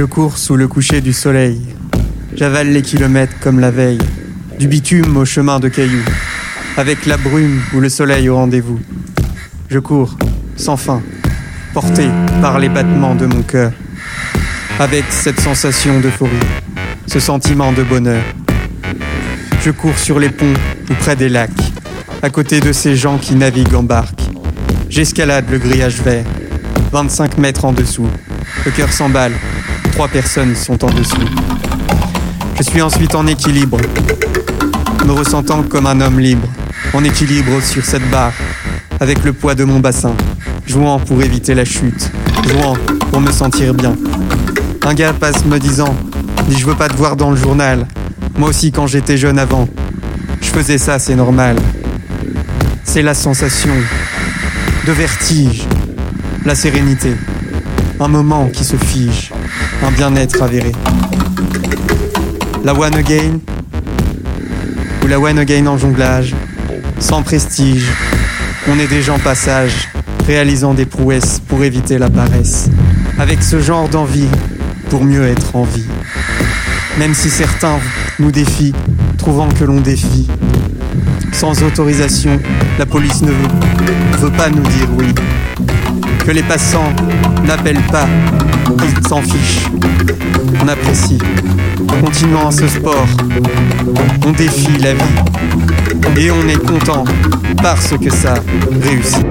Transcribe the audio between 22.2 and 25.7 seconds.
à côté de ces gens qui naviguent en barque. J'escalade le